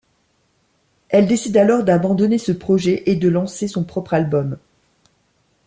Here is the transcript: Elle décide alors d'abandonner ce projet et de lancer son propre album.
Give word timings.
Elle 1.09 1.27
décide 1.27 1.57
alors 1.57 1.83
d'abandonner 1.83 2.39
ce 2.39 2.51
projet 2.51 3.03
et 3.05 3.15
de 3.15 3.29
lancer 3.29 3.67
son 3.67 3.83
propre 3.83 4.15
album. 4.15 4.57